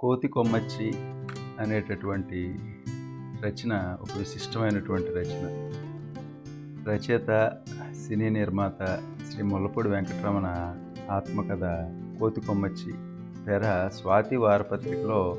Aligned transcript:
కోతి 0.00 0.28
కొమ్మచ్చి 0.28 0.92
అనేటటువంటి 1.60 2.58
రచన 3.44 3.96
ఒక 4.00 4.08
విశిష్టమైనటువంటి 4.18 5.08
రచన. 5.08 5.72
రచయిత 6.88 7.52
సినీ 8.06 8.28
నిర్మాత 8.28 9.02
శ్రీ 9.30 9.42
ముల్లపూడి 9.42 9.88
వెంకటరమణ 9.88 10.76
ఆత్మకథ 11.10 11.64
కోతి 12.20 12.40
కొమ్మచ్చి 12.40 12.92
పేర 13.44 13.88
స్వాతి 13.88 14.36
వారపత్రికలో 14.36 15.36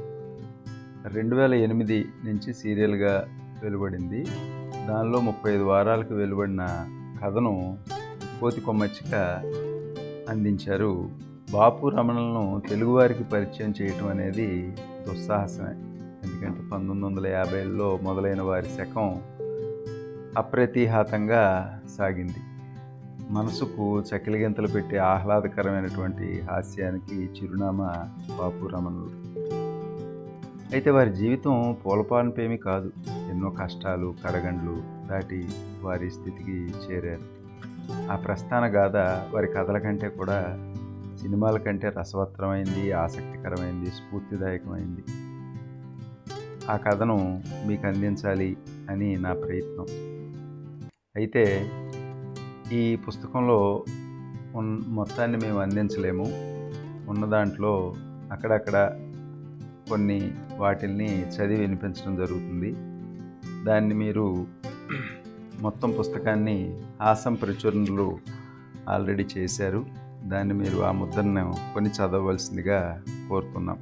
రెండు 1.08 1.36
వేల 1.36 1.54
ఎనిమిది 1.54 2.06
నుంచి 2.26 2.54
సీరియల్గా 2.54 3.28
వెలువడింది. 3.64 4.24
దానిలో 4.88 5.20
ముప్పై 5.20 5.54
ఐదు 5.54 5.64
వారాలకు 5.64 6.14
వెలువడిన 6.14 6.68
కథను 7.24 7.78
కోతి 8.42 8.62
కొమ్మచ్చిగా 8.62 9.42
అందించారు. 10.30 11.10
బాపు 11.52 11.88
రమణలను 11.88 12.62
తెలుగువారికి 12.70 13.24
పరిచయం 13.24 13.74
చేయటం 13.82 14.08
అనేది 14.08 14.76
దుస్సాహసమే. 15.08 15.72
ఎందుకంటే 16.24 16.60
పంతొమ్మిది 16.60 17.06
వందల 17.06 17.28
యాభైలో 17.28 18.00
మొదలైన 18.04 18.42
వారి 18.42 18.66
శకం 18.66 19.22
అప్రతిహాతంగా 20.38 21.80
సాగింది. 21.98 22.36
మనసుకు 23.30 24.00
చకిలిగింతలు 24.00 24.68
పెట్టే 24.68 24.98
ఆహ్లాదకరమైనటువంటి 24.98 26.42
హాస్యానికి 26.52 27.16
చిరునామా 27.16 27.94
బాపు 28.38 28.68
రమణులు. 28.68 29.32
అయితే 30.74 30.90
వారి 30.90 31.14
జీవితం 31.14 31.78
పూలపాన్పేమి 31.86 32.58
కాదు. 32.58 32.92
ఎన్నో 33.10 33.50
కష్టాలు 33.50 34.14
కడగండ్లు 34.28 35.08
దాటి 35.08 35.50
వారి 35.82 36.12
స్థితికి 36.12 36.74
చేరారు. 36.92 37.42
ఆ 38.12 38.16
ప్రస్థాన 38.16 38.64
గాథ 38.66 38.96
వారి 39.36 39.48
కథల 39.48 39.78
కంటే 39.78 40.10
కూడా 40.10 40.68
సినిమాల 41.20 41.58
కంటే 41.58 41.90
రసవత్తరమైంది 41.90 42.92
ఆసక్తికరమైంది 42.92 43.92
స్ఫూర్తిదాయకమైంది. 43.92 45.04
ఆ 46.72 46.78
కథను 46.78 47.44
మీకు 47.68 47.88
అందించాలి 47.88 48.58
అని 48.90 49.16
నా 49.16 49.34
ప్రయత్నం. 49.34 49.86
అయితే 51.16 51.72
ఈ 52.74 52.96
పుస్తకంలో 52.96 53.86
ఉన్ 54.56 54.82
మొత్తాన్ని 54.88 55.38
మేము 55.38 55.60
అందించలేము. 55.60 56.26
ఉన్న 57.10 57.26
దాంట్లో 57.26 57.96
అక్కడక్కడ 58.32 59.00
కొన్ని 59.90 60.32
వాటిల్ని 60.58 61.22
చదివి 61.22 61.60
వినిపించడం 61.60 62.16
జరుగుతుంది. 62.16 62.72
దాన్ని 63.66 63.94
మీరు 63.94 64.48
మొత్తం 65.62 65.92
పుస్తకాన్ని 66.00 66.82
హాసం 67.02 67.34
ప్రచురణలు 67.34 68.18
ఆల్రెడీ 68.90 69.26
చేశారు. 69.38 69.86
దాన్ని 70.24 70.54
మీరు 70.54 70.82
ఆ 70.82 70.92
ముద్రను 70.92 71.54
కొని 71.74 71.90
చదవవలసిందిగా 71.90 73.04
కోరుతున్నాం 73.30 73.80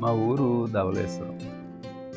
మా 0.00 0.12
ఊరు 0.12 0.66
ధవలేశ్వరం 0.66 1.38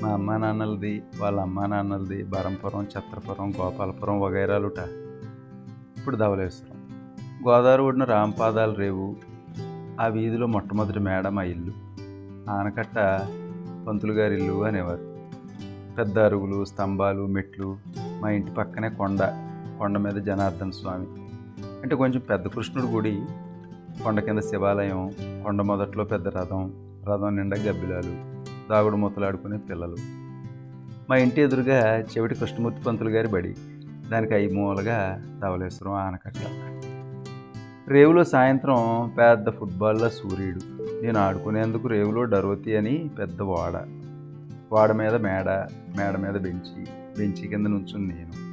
మా 0.02 0.13
అమ్మా 0.13 0.38
నాన్నలది 0.38 1.03
వాళ్ళ 1.19 1.39
అమ్మా 1.39 1.66
నాన్నలది 1.66 2.23
బరంపురం 2.23 2.83
ఛత్రపురం 2.83 3.52
గోపాలపురం 3.52 4.22
వగైరాలుట. 4.22 4.80
ఇప్పుడు 5.97 6.16
ధవలేశ్వరం 6.16 6.78
గోదావరి 7.47 7.81
ఒడిన 7.81 8.03
రాంపాదాల 8.03 8.73
రేవు 8.73 9.16
ఆ 10.00 10.08
వీధిలో 10.08 10.47
మొట్టమొదటి 10.47 11.00
మేడ 11.00 11.28
మా 11.28 11.44
ఇల్లు. 11.44 11.73
ఆనకట్ట 12.50 12.97
పంతులు 13.88 14.13
గారి 14.13 14.35
ఇల్లు 14.35 14.63
అనేవారు. 14.63 15.06
పెద్ద 16.00 16.19
అరుగులు 16.19 16.66
స్తంభాలు 16.66 17.28
మెట్లు 17.28 17.78
మా 18.22 18.30
ఇంటి 18.30 18.52
పక్కనే 18.52 18.89
కొండ 18.89 19.23
కొండ 19.80 19.97
మీద 19.97 20.14
జనార్దన 20.14 20.69
స్వామి. 20.69 21.08
అంటే 21.81 21.95
కొంచెం 21.95 22.22
పెద్ద 22.30 22.47
కృష్ణుడి 22.47 22.88
గుడి 22.88 23.22
కొండ 24.03 24.19
కింద 24.19 24.39
శివాలయం 24.39 25.11
కొండ 25.44 25.61
మొదట్లో 25.61 26.03
పెద్ద 26.03 26.28
రథం 26.28 26.73
రథం 27.09 27.36
నిండా 27.36 27.58
గబ్బిలాలు 27.58 28.41
దాగుడు 28.72 28.95
మూతలాడుకునే 28.95 29.58
పిల్లలు. 29.58 29.95
మా 31.09 31.16
ఇంటి 31.16 31.41
ఎదురుగా 31.41 32.00
చెవిటి 32.00 32.35
కృష్ణమూర్తి 32.35 32.84
పంతులు 32.84 33.09
గారి 33.09 33.28
బడి. 33.28 33.56
దానికి 34.12 34.34
ఐదు 34.34 34.53
మూలగా 34.53 35.25
ధవలేశ్వరం 35.44 35.94
ఆనకట్ట. 35.94 36.38
రేవులో 37.90 38.24
సాయంత్రం 38.24 39.12
పెద్ద 39.18 39.50
ఫుట్బాల్లో 39.50 40.09
సూర్యుడు. 40.09 40.59
నేను 41.01 41.19
ఆడుకునేందుకు 41.19 41.88
రేవులో 41.88 42.24
డరోతి 42.24 42.78
అని 42.78 43.09
పెద్ద 43.19 43.41
వాడ. 43.41 43.88
వాడ 44.72 44.91
మీద 44.91 45.16
మేడ 45.16 45.50
మేడ 45.97 46.18
మీద 46.18 46.41
బెంచి 46.41 47.00
బెంచి 47.17 47.47
కింద 47.47 47.67
నుంచుని 47.67 48.07
నేను. 48.07 48.51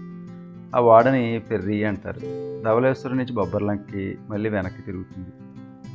ఆ 0.76 0.80
వాడని 0.80 1.42
పెర్రి 1.50 1.84
అంటారు. 1.84 2.20
ధవలేశ్వరం 2.64 3.16
నుంచి 3.16 3.32
బొబ్బర్లంకి 3.32 4.18
మళ్ళీ 4.30 4.50
వెనక్కి 4.50 4.82
తిరుగుతుంది. 4.82 5.28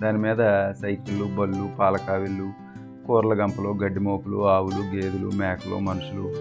దాని 0.02 0.18
మీద 0.18 0.72
సైకిళ్ళు 0.82 1.26
బళ్ళు 1.36 1.70
పాలకావిళ్ళు 1.80 2.52
కూరల 3.08 3.44
గంపలు 3.44 3.70
గడ్డి 3.70 4.00
మోపులు 4.00 4.48
ఆవులు 4.48 4.96
గేదెలు 4.96 5.32
మేకలు 5.36 5.80
మనుషులు 5.80 6.34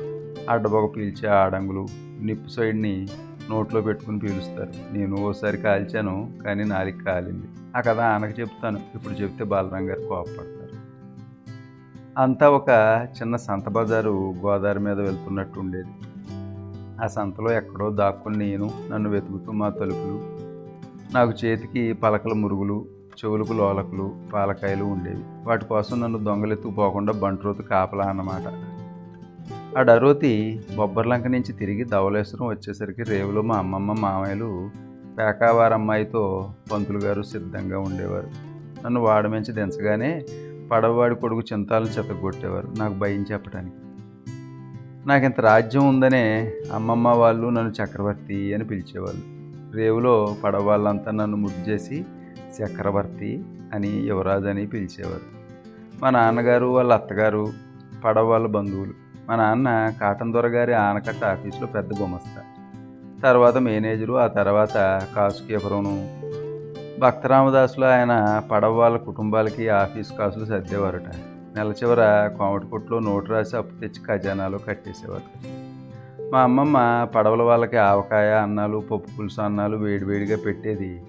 అడ్డబొగ 0.51 0.87
పీల్చే 0.87 1.29
ఆడంగులు 1.29 1.87
నిప్పు 2.21 2.49
సైడ్ని 2.49 3.09
నోట్లో 3.51 3.81
పెట్టుకుని 3.81 4.19
పీలుస్తారు. 4.19 4.73
నేను 4.93 5.17
ఓసారి 5.17 5.59
కాల్చాను 5.59 6.33
కానీ 6.45 6.65
నాలికి 6.65 7.05
కాలింది. 7.05 7.47
ఆ 7.77 7.81
కథ 7.81 7.99
ఆనకు 7.99 8.41
చెప్తాను. 8.41 8.81
ఇప్పుడు 8.95 9.15
చెప్తే 9.15 9.45
బాలరాం 9.45 9.91
గారు 9.91 10.01
కోపడతారు 10.01 10.63
అంతా 12.19 12.51
ఒక 12.51 12.69
చిన్న 13.21 13.37
సంత 13.37 13.69
బజారు 13.69 14.35
గోదావరి 14.47 14.79
మీద 14.79 15.01
వెళ్తున్నట్టు 15.01 15.61
ఉండేది. 15.61 15.89
ఆ 17.01 17.07
సంతలో 17.07 17.53
ఎక్కడో 17.53 17.91
దాక్కుని 17.91 18.39
నేను 18.39 18.71
నన్ను 18.91 19.11
వెతుకుతూ 19.11 19.53
మా 19.53 19.69
తలుపులు 19.69 20.21
నాకు 21.15 21.33
చేతికి 21.45 21.93
పలకల 21.93 22.33
మురుగులు 22.33 22.87
చెవులకు 23.13 23.53
లోలకులు 23.53 24.13
పాలకాయలు 24.35 24.85
ఉండేవి. 24.85 25.25
వాటి 25.49 25.65
కోసం 25.65 26.01
నన్ను 26.01 26.19
దొంగలెత్తుకుపోకుండా 26.19 27.13
బంట్రోతు 27.13 27.63
కాపలా 27.63 28.05
అన్నమాట. 28.05 28.53
ఆ 29.79 29.83
డరోతి 29.83 30.61
బొబ్బర్లంక 30.77 31.27
నుంచి 31.27 31.53
తిరిగి 31.53 31.85
ధవలేశ్వరం 31.85 32.47
వచ్చేసరికి 32.47 33.03
రేవులో 33.03 33.43
మా 33.43 33.57
అమ్మమ్మ 33.57 33.93
మామయ్యలు 33.93 34.71
పేకావారమ్మాయితో 35.19 36.51
పంతులు 36.73 36.99
గారు 36.99 37.23
సిద్ధంగా 37.23 37.79
ఉండేవారు. 37.79 38.29
నన్ను 38.85 39.01
వాడమించి 39.01 39.53
దించగానే 39.53 40.25
పడవవాడి 40.73 41.15
కొడుకు 41.15 41.41
చింతాలను 41.41 41.89
చెత్తగొట్టేవారు 41.89 42.69
నాకు 42.79 42.95
భయం 42.95 43.25
చెప్పడానికి 43.33 43.77
నాకు 45.07 45.25
ఇంత 45.25 45.41
రాజ్యం 45.41 45.89
ఉందనే 45.89 46.53
అమ్మమ్మ 46.73 47.09
వాళ్ళు 47.09 47.49
నన్ను 47.49 47.85
చక్రవర్తి 47.85 48.55
అని 48.55 48.65
పిలిచేవాళ్ళు. 48.65 49.23
రేవులో 49.77 50.37
పడవ 50.45 50.67
వాళ్ళంతా 50.67 51.11
నన్ను 51.11 51.37
ముద్దు 51.37 51.71
చేసి 51.71 52.05
చక్రవర్తి 52.63 53.45
అని 53.75 53.89
యువరాజు 53.89 54.47
అని 54.47 54.67
పిలిచేవారు. 54.67 55.43
మా 56.03 56.11
నాన్నగారు 56.11 56.67
వాళ్ళ 56.67 56.93
అత్తగారు 56.93 57.53
పడవ 58.05 58.31
వాళ్ళ 58.31 58.47
బంధువులు. 58.47 58.93
మా 59.29 59.37
నాన్న 59.37 59.93
కాటన్ 60.01 60.33
దొరగారి 60.33 60.73
ఆనకట్ట 60.73 61.25
ఆఫీసులో 61.25 61.67
పెద్ద 61.67 61.91
గుమస్తా. 62.01 62.43
తర్వాత 63.23 63.57
మేనేజరు 63.57 64.13
ఆ 64.13 64.27
తర్వాత 64.27 65.03
కాసు 65.17 65.43
కీపరును. 65.43 66.21
భక్తరామదాసులో 67.01 67.87
ఆయన 67.87 68.43
పడవ 68.51 68.79
వాళ్ళ 68.79 68.97
కుటుంబాలకి 68.97 69.69
ఆఫీస్ 69.69 70.13
కాసులు 70.19 70.45
సర్దేవారట. 70.45 71.32
నెల 71.57 71.71
చివర 71.71 72.31
కోమటి 72.39 72.67
కొట్లో 72.67 72.99
నోటు 72.99 73.33
రాసి 73.33 73.57
అప్పు 73.57 73.81
తెచ్చి 73.81 74.05
ఖజానాలో 74.07 74.59
కట్టేసేవారు. 74.59 75.29
మా 76.31 76.41
అమ్మమ్మ 76.41 77.09
పడవల 77.17 77.43
వాళ్ళకి 77.43 77.77
ఆవకాయ 77.77 78.33
అన్నాలు 78.33 78.79
పప్పు 78.79 79.17
పులుసు 79.19 79.41
అన్నాలు 79.41 79.77
వేడివేడిగా 79.77 80.37
పెట్టేది. 80.37 81.03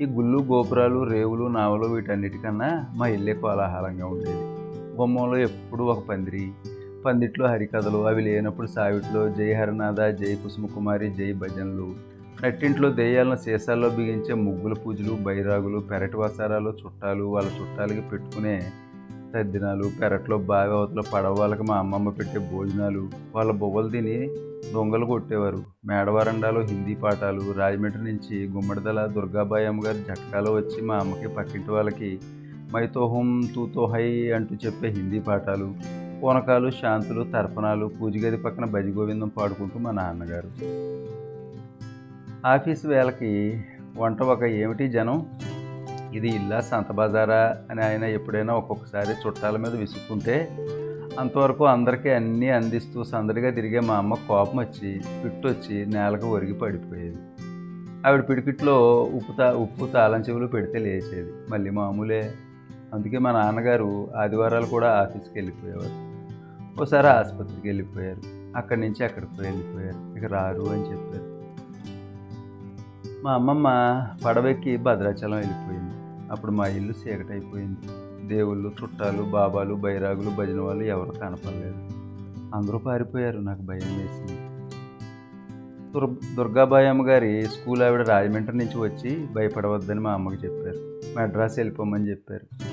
ఈ 0.00 0.06
గుళ్ళు 0.06 0.38
గోపురాలు 0.38 1.02
రేవులు 1.02 1.46
నావలు 1.46 1.86
వీటన్నిటికన్నా 1.86 2.86
మా 2.94 3.06
ఇల్లే 3.06 3.32
కోలాహలంగా 3.32 4.06
ఉండేది. 4.06 4.42
బొమ్మలో 4.96 5.36
ఎప్పుడూ 5.36 5.84
ఒక 5.84 6.08
పందిరి. 6.08 6.52
పందిట్లో 7.06 7.46
హరికథలు 7.46 8.06
అవి 8.06 8.22
లేనప్పుడు 8.22 8.66
సావిట్లో 8.66 9.28
జై 9.28 9.52
హరినాథ 9.52 10.00
జై 10.00 10.34
కుసుమకుమారి 10.34 11.10
జై 11.10 11.32
భజనలు. 11.32 11.94
నట్టింట్లో 12.44 12.90
దెయ్యాలను 12.90 13.36
సీసాల్లో 13.36 13.88
బిగించే 13.88 14.34
ముగ్గుల 14.34 14.72
పూజలు 14.72 15.14
బైరాగులు 15.22 15.78
పెరటి 15.78 16.16
వసారాలు 16.16 16.70
చుట్టాలు 16.70 17.24
వాళ్ళ 17.24 17.48
చుట్టాలకి 17.48 18.00
పెట్టుకునే 18.00 18.62
తద్దినాలు 19.34 19.90
పెరట్లో 20.02 20.38
బావి 20.38 20.72
అవతల 20.72 21.02
పడవ 21.14 21.34
వాళ్ళకి 21.40 21.62
మా 21.62 21.76
అమ్మమ్మ 21.76 22.08
పెట్టే 22.08 22.38
భోజనాలు 22.38 23.10
వాళ్ళ 23.34 23.52
బొవ్వలు 23.52 23.88
తిని 23.88 24.28
దొంగలు 24.74 25.06
కొట్టేవారు. 25.06 25.64
మేడవరండాలో 25.86 26.60
హిందీ 26.60 26.94
పాఠాలు 26.94 27.52
రాజమండ్రి 27.52 28.04
నుంచి 28.04 28.48
గుమ్మడిదల 28.48 29.06
దుర్గాబాయి 29.06 29.66
అమ్మగారు 29.66 29.96
జట్కాలో 29.96 30.52
వచ్చి 30.52 30.82
మా 30.82 30.96
అమ్మకి 30.96 31.28
పక్కింటి 31.28 31.70
వాళ్ళకి 31.70 32.20
మైతోహం 32.74 33.48
తూతోహై 33.54 34.30
అంటూ 34.30 34.54
చెప్పే 34.54 34.88
హిందీ 34.88 35.18
పాఠాలు 35.18 35.74
పూనకాలు 36.22 36.70
శాంతులు 36.70 37.22
తర్పణాలు 37.32 37.86
పూజగది 37.86 38.36
పక్కన 38.36 38.64
భజగోవిందం 38.64 39.28
పాడుకుంటూ 39.28 39.78
మా 39.78 39.90
నాన్నగారు. 39.90 40.50
ఆఫీస్ 42.46 42.86
వేళకి 42.86 43.62
వంట 43.96 44.22
ఒక 44.22 44.42
ఏమిటి 44.42 44.88
జనం? 44.88 45.26
ఇది 46.18 46.28
ఇల్లా 46.28 46.60
సంత 46.60 46.92
బజారా 46.92 47.56
అని 47.70 47.82
ఆయన 47.82 48.04
ఎప్పుడైనా 48.04 48.54
ఒక్కొక్కసారి 48.54 49.16
చుట్టాల 49.26 49.56
మీద 49.56 49.74
విసుక్కుంటే 49.74 50.66
అంతవరకు 51.18 51.66
అందరికీ 51.66 52.10
అన్నీ 52.10 52.48
అందిస్తూ 52.48 53.04
సందడిగా 53.04 53.50
తిరిగే 53.50 53.80
మా 53.80 53.94
అమ్మ 53.94 54.14
కోపం 54.14 54.58
వచ్చి 54.58 55.00
పిట్టొచ్చి 55.24 55.86
నేలకు 55.86 56.26
ఒరిగి 56.26 56.52
పడిపోయేది. 56.52 57.16
ఆవిడ 58.06 58.28
పిడికిట్లో 58.28 59.02
ఉప్పు 59.02 59.32
తా 59.38 59.52
ఉప్పు 59.52 59.86
తాళం 59.86 60.20
చెవులు 60.20 60.46
పెడితే 60.46 60.78
లేచేది. 60.78 61.32
మళ్ళీ 61.50 61.70
మామూలే. 61.70 62.32
అందుకే 62.94 63.18
మా 63.18 63.32
నాన్నగారు 63.32 64.10
ఆదివారాలు 64.16 64.66
కూడా 64.66 64.98
ఆఫీస్కి 65.00 65.32
వెళ్ళిపోయేవారు. 65.34 66.08
ఓసారి 66.82 67.06
ఆసుపత్రికి 67.06 67.68
వెళ్ళిపోయారు. 67.68 68.20
అక్కడి 68.56 68.80
నుంచి 68.80 69.04
అక్కడికి 69.04 69.42
వెళ్ళిపోయారు. 69.42 70.18
ఇక 70.18 70.32
రారు 70.32 70.62
అని 70.62 70.82
చెప్పారు. 70.82 71.38
మా 73.24 73.32
అమ్మమ్మ 73.32 73.68
పడవెక్కి 74.24 74.76
భద్రాచలం 74.76 75.36
వెళ్ళిపోయింది. 75.36 75.97
అప్పుడు 76.32 76.52
మా 76.52 76.66
ఇల్లు 76.66 76.92
చీకటైపోయింది. 76.92 77.78
దేవుళ్ళు 78.28 78.72
చుట్టాలు 78.82 79.22
బాబాలు 79.22 79.74
బైరాగులు 79.74 80.30
భజన 80.30 80.60
వాళ్ళు 80.60 80.84
ఎవరు 80.84 81.10
కనపడలేదు. 81.10 81.88
అందరూ 82.54 82.78
పారిపోయారు. 82.78 83.38
నాకు 83.38 83.62
భయం 83.62 83.98
వేసింది. 83.98 84.40
దుర్ 85.92 86.34
దుర్గాబాయమ్మ 86.36 87.02
అమ్మగారి 87.02 87.42
స్కూల్ 87.42 87.82
ఆవిడ 87.82 88.08
రాజమండ్రి 88.08 88.56
నుంచి 88.56 88.78
వచ్చి 88.78 89.26
భయపడవద్దని 89.32 90.00
మా 90.00 90.12
అమ్మకి 90.12 90.46
చెప్పారు. 90.46 91.00
మెడ్రాస్ 91.18 91.58
వెళ్ళిపోమని 91.58 92.10
చెప్పారు. 92.10 92.64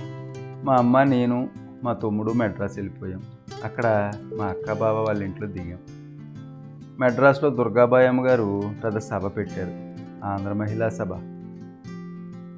మా 0.63 0.75
అమ్మ 0.75 1.03
నేను 1.03 1.49
మా 1.83 1.93
తమ్ముడు 1.93 2.31
మెడ్రాస్ 2.31 2.77
వెళ్ళిపోయాం. 2.77 3.21
అక్కడ 3.63 4.11
మా 4.37 4.45
అక్క 4.45 4.73
బావ 4.73 5.03
వాళ్ళ 5.03 5.23
ఇంట్లో 5.23 5.47
దిగాం. 5.47 5.79
మెడ్రాస్లో 6.99 7.49
దుర్గాబాయమ్మ 7.49 8.19
అమ్మగారు 8.19 8.61
పెద్ద 8.83 8.97
సభ 8.97 9.37
పెట్టారు. 9.37 9.95
ఆంధ్ర 10.25 10.53
మహిళా 10.53 10.89
సభ. 10.89 11.34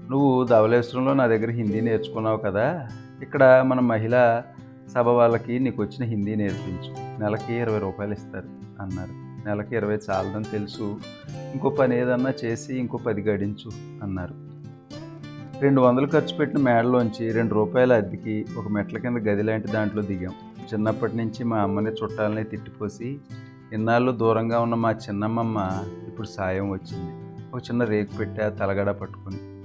నువ్వు 0.09 0.43
ధవళేశ్వరంలో 0.43 1.13
నా 1.13 1.27
దగ్గర 1.27 1.49
హిందీ 1.49 1.81
నేర్చుకున్నావు 1.81 2.37
కదా 2.37 2.87
ఇక్కడ 3.21 3.63
మన 3.67 3.79
మహిళా 3.79 4.43
సభ 4.93 5.07
వాళ్ళకి 5.07 5.59
నీకు 5.59 5.81
వచ్చిన 5.81 6.03
హిందీ 6.03 6.35
నేర్పించు. 6.35 6.93
నెలకి 7.19 7.53
ఇరవై 7.53 7.79
రూపాయలు 7.79 8.13
ఇస్తారు 8.13 8.47
అన్నారు. 8.81 9.11
నెలకి 9.47 9.75
ఇరవై 9.75 9.97
చాలదని 10.09 10.43
తెలుసు. 10.43 10.99
ఇంకో 11.29 11.69
పని 11.69 11.99
ఏదన్నా 11.99 12.33
చేసి 12.45 12.75
ఇంకో 12.75 12.97
పది 12.97 13.21
గడించు 13.21 13.71
అన్నారు. 14.03 14.33
రెండు 15.61 15.81
వందలు 15.81 16.07
ఖర్చు 16.07 16.37
పెట్టిన 16.37 16.59
మేడలోంచి 16.59 17.31
రెండు 17.31 17.53
రూపాయల 17.53 17.93
అద్దెకి 17.93 18.45
ఒక 18.57 18.67
మెట్ల 18.67 18.97
కింద 18.97 19.17
గది 19.17 19.43
లాంటి 19.43 19.67
దాంట్లో 19.67 20.01
దిగాం. 20.01 20.33
చిన్నప్పటి 20.73 21.17
నుంచి 21.17 21.43
మా 21.43 21.57
అమ్మని 21.57 21.89
చుట్టాలని 21.89 22.43
తిట్టిపోసి 22.43 23.17
ఇన్నాళ్ళు 23.73 24.11
దూరంగా 24.11 24.59
ఉన్న 24.59 24.75
మా 24.75 24.91
చిన్నమ్మమ్మ 24.91 25.83
ఇప్పుడు 26.07 26.27
సాయం 26.27 26.69
వచ్చింది. 26.69 27.11
ఒక 27.53 27.61
చిన్న 27.61 27.83
రేకు 27.83 28.17
పెట్టా 28.17 28.49
తలగడ 28.49 28.91
పట్టుకుని. 28.91 29.56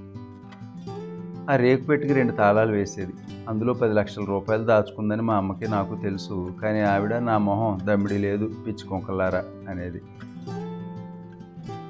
ఆ 1.52 1.56
రేకు 1.56 1.84
పెట్టికి 1.84 2.14
రెండు 2.14 2.32
తాళాలు 2.32 2.72
వేసేది. 2.72 3.12
అందులో 3.48 3.72
పది 3.72 3.94
లక్షల 3.94 4.24
రూపాయలు 4.24 4.64
దాచుకుందని 4.64 5.22
మా 5.22 5.34
అమ్మకి 5.34 5.70
నాకు 5.70 5.94
తెలుసు. 6.02 6.54
కానీ 6.62 6.80
ఆవిడ 6.80 7.14
నా 7.14 7.38
మొహం 7.38 7.78
దమ్మిడి 7.86 8.18
లేదు 8.18 8.50
పిచ్చి 8.66 8.88
కొంకలారా 8.88 9.44
అనేది. 9.68 10.00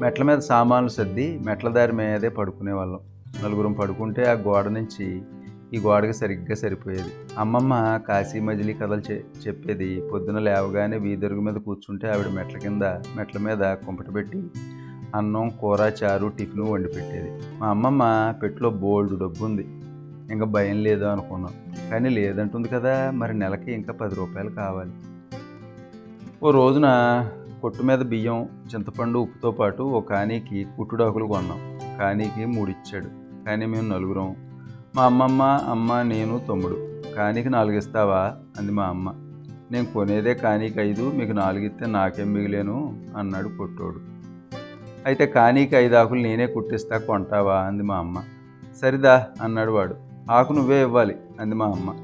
మెట్ల 0.01 0.23
మీద 0.23 0.39
సామాన్లు 0.39 0.89
సర్ది 0.89 1.39
మెట్ల 1.39 1.69
దారి 1.69 1.93
మీదే 1.93 2.29
పడుకునేవాళ్ళం 2.29 2.99
నలుగురం 3.45 3.73
పడుకుంటే 3.73 4.25
ఆ 4.25 4.33
గోడ 4.33 4.69
నుంచి 4.69 5.23
ఈ 5.75 5.79
గోడకి 5.79 6.13
సరిగ్గా 6.13 6.55
సరిపోయేది. 6.55 7.13
అమ్మమ్మ 7.39 8.01
కాశీ 8.09 8.41
మజిలీ 8.41 8.73
కథలు 8.73 9.13
చె 9.13 9.21
చెప్పేది. 9.47 10.03
పొద్దున 10.13 10.39
లేవగానే 10.39 10.99
వీధరుగు 10.99 11.41
మీద 11.41 11.55
కూర్చుంటే 11.55 12.09
ఆవిడ 12.09 12.27
మెట్ల 12.27 12.59
కింద 12.59 12.83
మెట్ల 13.17 13.39
మీద 13.39 13.59
కుంపట 13.59 14.15
పెట్టి 14.15 14.43
అన్నం 15.15 15.49
కూర 15.49 15.93
చారు 16.05 16.29
టిఫిన్ 16.29 16.63
వండి 16.63 16.89
పెట్టేది 16.89 17.59
మా 17.59 17.69
అమ్మమ్మ 17.69 18.35
పెట్టులో 18.43 18.71
బోల్డ్ 18.71 19.21
డబ్బు 19.21 19.45
ఉంది 19.45 19.67
ఇంకా 20.33 20.45
భయం 20.45 20.83
లేదు 20.83 21.05
అనుకున్నాం. 21.05 21.53
కానీ 21.91 22.09
లేదంటుంది 22.09 22.69
కదా 22.69 23.11
మరి 23.11 23.39
నెలకి 23.39 23.73
ఇంకా 23.73 23.93
పది 23.93 24.15
రూపాయలు 24.15 24.51
కావాలి. 24.51 24.91
ఓ 26.43 26.51
రోజున 26.51 26.87
కొట్టు 27.63 27.83
మీద 27.83 27.99
బియ్యం 27.99 28.49
చింతపండు 28.75 29.19
ఉప్పుతో 29.19 29.51
పాటు 29.51 29.83
ఓ 29.83 30.01
కానీకి 30.01 30.67
కుట్టుడాకులు 30.77 31.25
కొన్నాం. 31.25 31.79
కానీకి 31.99 32.45
మూడిచ్చాడు. 32.45 33.07
కానీ 33.45 33.67
మేము 33.67 33.93
నలుగురం. 33.93 34.37
మా 34.97 35.05
అమ్మమ్మ 35.05 35.43
అమ్మ 35.43 36.03
నేను 36.03 36.41
తమ్ముడు. 36.49 36.79
కానీకి 37.17 37.51
నాలుగు 37.51 37.77
ఇస్తావా 37.77 38.35
అంది 38.59 38.73
మా 38.73 38.85
అమ్మ. 38.85 39.13
నేను 39.71 39.87
కొనేదే 39.87 40.35
కానీకి 40.35 40.81
ఐదు 40.81 41.11
మీకు 41.11 41.33
నాలుగు 41.33 41.65
ఇస్తే 41.65 41.87
నాకేం 41.87 42.33
మిగిలేను? 42.33 43.01
అన్నాడు 43.17 43.49
కొట్టోడు. 43.49 44.12
అయితే 45.07 45.27
కానీకి 45.27 45.77
ఐదు 45.77 45.95
ఆకులు 45.95 46.23
నేనే 46.23 46.47
కుట్టిస్తా 46.47 46.99
కొంటావా? 46.99 47.57
అంది 47.57 47.83
మా 47.83 47.97
అమ్మ. 47.97 48.23
సరిదా 48.83 49.27
అన్నాడు 49.43 49.73
వాడు. 49.73 49.95
ఆకు 50.31 50.53
నువ్వే 50.53 50.81
ఇవ్వాలి 50.81 51.17
అంది 51.41 51.55
మా 51.55 51.67
అమ్మ. 51.67 51.95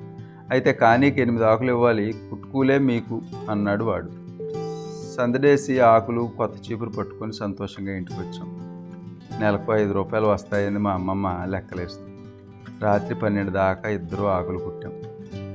అయితే 0.51 0.73
కానీకి 0.73 1.21
ఎనిమిది 1.21 1.45
ఆకులు 1.45 1.73
ఇవ్వాలి 1.73 2.15
కుట్టుకులే 2.31 2.79
మీకు 2.79 3.21
అన్నాడు 3.51 3.85
వాడు. 3.85 4.09
సందడేసి 5.17 5.81
ఆకులు 5.81 6.31
కొత్త 6.37 6.71
చీపురు 6.71 6.91
పట్టుకొని 6.91 7.33
సంతోషంగా 7.33 7.97
ఇంటికి 7.97 8.21
వచ్చాం. 8.21 8.57
నెలకు 9.41 9.73
ఐదు 9.73 9.93
రూపాయలు 9.93 10.27
వస్తాయని 10.27 10.79
మా 10.79 10.91
అమ్మమ్మ 10.91 11.45
లెక్కలేస్తుంది 11.45 12.11
రాత్రి 12.83 13.15
పన్నెండు 13.15 13.51
దాకా 13.51 13.89
ఇద్దరు 13.89 14.25
ఆకులు 14.25 14.59
కుట్టాం. 14.59 14.93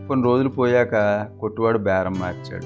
కొన్ని 0.08 0.26
రోజులు 0.26 0.50
పోయాక 0.50 1.28
కొట్టువాడు 1.40 1.78
బేరం 1.78 2.14
మార్చాడు. 2.14 2.66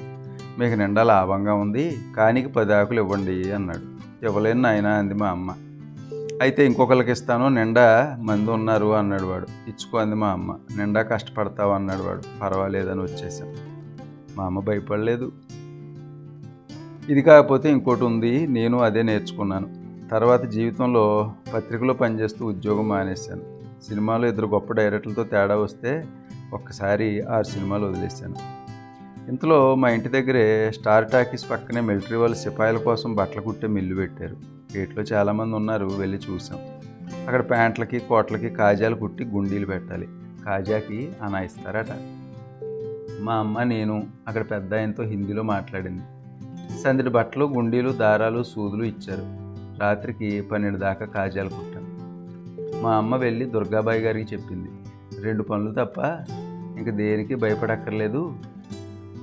మీకు 0.60 0.76
నిండా 0.76 1.04
లాభంగా 1.04 1.54
ఉంది 1.54 1.98
కానీకి 2.18 2.48
పది 2.48 2.74
ఆకులు 2.74 3.02
ఇవ్వండి 3.02 3.52
అన్నాడు. 3.52 3.97
ఇవ్వలేను 4.24 4.62
నాయన 4.62 4.88
అంది 4.88 5.14
మా 5.14 5.28
అమ్మ. 5.28 5.52
అయితే 6.42 6.66
ఇంకొకరికి 6.66 7.12
ఇస్తాను 7.12 7.48
నిండా 7.48 8.18
మంది 8.20 8.52
ఉన్నారు 8.52 8.96
అన్నాడు 8.96 9.24
వాడు. 9.24 9.44
ఇచ్చుకో 9.44 9.98
అంది 9.98 10.16
మా 10.16 10.28
అమ్మ. 10.28 10.56
నిండా 10.78 11.02
కష్టపడతావు 11.02 11.72
అన్నాడు 11.72 12.02
వాడు. 12.02 12.22
పర్వాలేదని 12.42 13.02
వచ్చేసాం. 13.02 13.56
మా 14.36 14.46
అమ్మ 14.46 14.60
భయపడలేదు. 14.60 15.32
ఇది 17.10 17.22
కాకపోతే 17.22 17.72
ఇంకోటి 17.72 18.04
ఉంది. 18.04 18.48
నేను 18.48 18.80
అదే 18.80 19.02
నేర్చుకున్నాను. 19.02 19.88
తర్వాత 20.12 20.44
జీవితంలో 20.44 21.34
పత్రికలో 21.54 21.94
పనిచేస్తూ 21.94 22.46
ఉద్యోగం 22.46 22.88
మానేశాను. 22.88 23.42
సినిమాలో 23.88 24.28
ఇద్దరు 24.28 24.48
గొప్ప 24.48 24.74
డైరెక్టర్లతో 24.74 25.24
తేడా 25.24 25.56
వస్తే 25.56 26.06
ఒక్కసారి 26.54 27.22
ఆరు 27.22 27.44
సినిమాలు 27.44 27.86
వదిలేశాను. 27.86 28.36
ఇంతలో 29.28 29.76
మా 29.76 29.90
ఇంటి 29.90 30.10
దగ్గరే 30.10 30.72
స్టార్ 30.72 31.12
టాకీస్ 31.12 31.52
పక్కనే 31.52 31.82
మిలిటరీ 31.82 32.18
వాళ్ళు 32.18 32.38
సిపాయిల 32.38 32.78
కోసం 32.78 33.16
బట్టలు 33.16 33.42
కుట్టే 33.42 33.68
మిల్లు 33.68 33.96
పెట్టారు. 33.96 34.36
గేట్లో 34.78 35.04
చాలామంది 35.04 35.56
ఉన్నారు 35.56 35.86
వెళ్ళి 35.86 36.18
చూసాం. 36.18 36.60
అక్కడ 37.28 37.50
ప్యాంట్లకి 37.50 38.00
కోట్లకి 38.00 38.50
కాజాలు 38.50 38.96
కుట్టి 38.96 39.26
గుండీలు 39.26 39.66
పెట్టాలి. 39.66 40.08
కాజాకి 40.46 41.12
అనా 41.22 41.42
ఇస్తారట. 41.42 41.86
మా 43.22 43.34
అమ్మ 43.34 43.64
నేను 43.64 44.08
అక్కడ 44.28 44.52
పెద్ద 44.52 44.76
ఆయనతో 44.76 45.04
హిందీలో 45.04 45.44
మాట్లాడింది. 45.44 46.04
సందడి 46.84 47.10
బట్టలు 47.10 47.46
గుండీలు 47.46 47.90
దారాలు 47.90 48.44
సూదులు 48.44 48.84
ఇచ్చారు. 48.84 49.24
రాత్రికి 49.82 50.42
పన్నెండు 50.42 50.78
దాకా 50.78 51.06
కాజాలు 51.06 51.50
కుట్టాం. 51.50 51.84
మా 52.82 52.96
అమ్మ 52.96 53.16
వెళ్ళి 53.16 53.46
దుర్గాబాయి 53.46 54.02
గారికి 54.02 54.36
చెప్పింది. 54.36 54.70
రెండు 55.22 55.44
పనులు 55.44 55.72
తప్ప 55.72 56.00
ఇంక 56.78 56.90
దేనికి 56.90 57.36
భయపడక్కర్లేదు. 57.36 58.34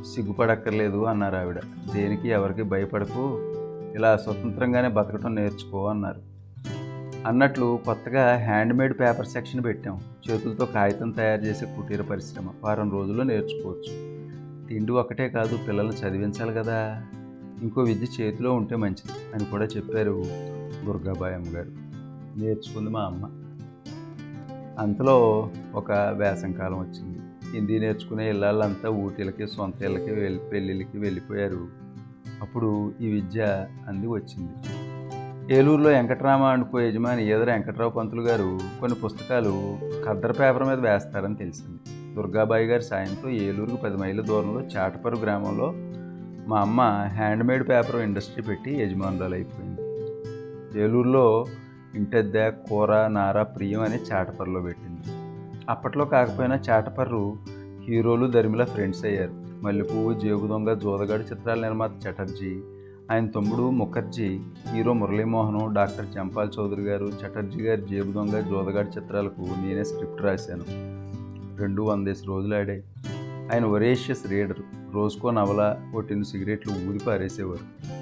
సిగ్గుపడక్కర్లేదు 0.04 1.04
అన్నారు 1.04 1.36
ఆవిడ. 1.36 1.58
దేనికి 1.94 2.28
ఎవరికి 2.28 2.62
భయపడకు 2.62 3.38
ఇలా 3.94 4.16
స్వతంత్రంగానే 4.16 4.88
బతకటం 4.88 5.34
నేర్చుకో 5.34 5.86
అన్నారు. 5.86 6.34
అన్నట్లు 7.26 7.80
కొత్తగా 7.86 8.36
హ్యాండ్మేడ్ 8.36 9.00
పేపర్ 9.00 9.26
సెక్షన్ 9.26 9.64
పెట్టాం. 9.64 10.00
చేతులతో 10.30 10.66
కాగితం 10.66 11.10
తయారు 11.10 11.40
చేసే 11.40 11.64
కుటీర 11.66 12.02
పరిశ్రమ. 12.02 12.44
వారం 12.64 12.90
రోజుల్లో 12.90 13.24
నేర్చుకోవచ్చు. 13.24 14.14
తిండి 14.68 14.92
ఒకటే 14.92 15.28
కాదు 15.28 15.58
పిల్లల్ని 15.68 15.96
చదివించాలి 15.96 16.54
కదా. 16.54 17.06
ఇంకో 17.62 17.80
విద్య 17.80 18.24
చేతిలో 18.24 18.52
ఉంటే 18.52 18.76
మంచిది 18.76 19.34
అని 19.34 19.44
కూడా 19.44 19.64
చెప్పారు 19.64 20.24
దుర్గాబాయి 20.86 21.34
గారు 21.34 21.70
నేర్చుకుంది 22.38 22.90
మా 22.90 23.00
అమ్మ. 23.00 23.28
అంతలో 24.78 25.50
ఒక 25.74 25.92
వేసంకాలం 25.92 26.78
వచ్చింది. 26.78 27.18
హిందీ 27.54 27.78
నేర్చుకునే 27.78 28.28
ఇళ్ళంతా 28.28 28.88
ఊటీలకి 28.88 29.46
సొంత 29.46 29.82
ఇళ్ళకి 29.82 30.10
వెళ్ళి 30.10 30.38
పెళ్ళిళ్ళకి 30.38 30.98
వెళ్ళిపోయారు. 30.98 31.68
అప్పుడు 32.40 32.92
ఈ 33.00 33.12
విద్య 33.12 33.66
అంది 33.88 34.06
వచ్చింది. 34.06 34.52
ఏలూరులో 35.54 35.90
వెంకటరామ 35.90 36.42
అనుకో 36.42 36.80
యజమాని 36.80 37.28
ఈదర 37.28 37.52
వెంకటరావు 37.52 37.90
పంతులు 37.90 38.22
గారు 38.22 38.58
కొన్ని 38.80 38.98
పుస్తకాలు 38.98 39.78
ఖద్దర 40.06 40.32
పేపర్ 40.32 40.64
మీద 40.64 40.78
వేస్తారని 40.78 41.36
తెలిసింది. 41.36 42.14
దుర్గాబాయి 42.14 42.66
గారి 42.66 42.82
సాయంతో 42.82 43.30
ఏలూరుకు 43.30 43.76
పది 43.76 43.96
మైళ్ళ 43.96 44.20
దూరంలో 44.20 44.60
చాటపరు 44.60 45.16
గ్రామంలో 45.16 45.72
మా 46.48 46.60
అమ్మ 46.60 46.80
హ్యాండ్మేడ్ 47.06 47.68
పేపర్ 47.68 47.96
ఇండస్ట్రీ 47.96 48.44
పెట్టి 48.44 48.74
యజమానురాలు 48.74 49.34
అయిపోయింది. 49.34 49.80
ఏలూరులో 50.82 51.46
ఇంటద్దె 51.94 52.52
కూర 52.68 53.06
నార 53.06 53.42
ప్రియం 53.42 53.80
అని 53.80 53.96
చాటపరలో 54.12 54.60
పెట్టింది. 54.60 54.93
అప్పట్లో 55.68 56.04
కాకపోయినా 56.04 56.60
చాటపర్రు 56.70 57.36
హీరోలు 57.84 58.26
ధర్మిల 58.26 58.64
ఫ్రెండ్స్ 58.64 59.04
అయ్యారు. 59.04 59.32
మల్లెపువ్వు 59.62 60.20
జేబు 60.20 60.46
దొంగ 60.46 60.74
జోదగాడు 60.74 61.22
చిత్రాల 61.22 61.60
నిర్మాత 61.60 61.90
చటర్జీ 62.06 62.60
ఆయన 63.10 63.26
తమ్ముడు 63.26 63.70
ముఖర్జీ 63.70 64.40
హీరో 64.72 64.92
మురళీమోహన్ 64.92 65.74
డాక్టర్ 65.74 66.06
చంపాల్ 66.18 66.48
చౌదరి 66.58 66.82
గారు 66.82 67.06
చటర్జీ 67.06 67.60
గారి 67.60 67.82
జేబు 67.82 68.12
దొంగ 68.12 68.40
జోదగాడి 68.40 68.88
చిత్రాలకు 68.88 69.40
నేనే 69.40 69.84
స్క్రిప్ట్ 69.84 70.22
రాశాను. 70.22 70.64
రెండు 71.60 71.82
వందేసి 71.82 72.24
రోజులు 72.26 72.54
ఆడాయి. 72.54 72.84
ఆయన 73.52 73.64
ఒరేషియస్ 73.64 74.30
రీడర్ 74.30 74.94
రోజుకో 74.94 75.30
నవల 75.30 75.76
ఓ 75.96 76.00
టిన్ను 76.00 76.24
సిగరెట్లు 76.24 76.72
ఊది 76.88 76.98
పారేసేవారు 76.98 77.93